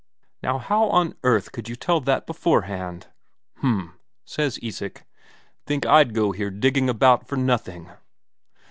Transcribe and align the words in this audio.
Now 0.41 0.57
how 0.57 0.85
on 0.89 1.13
earth 1.23 1.51
could 1.51 1.69
you 1.69 1.75
tell 1.75 1.99
that 2.01 2.25
beforehand?" 2.25 3.09
"H'm," 3.59 3.93
says 4.25 4.57
Isak. 4.59 5.03
"Think 5.67 5.85
I'd 5.85 6.15
go 6.15 6.31
here 6.31 6.49
digging 6.49 6.89
about 6.89 7.27
for 7.27 7.35
nothing?" 7.35 7.87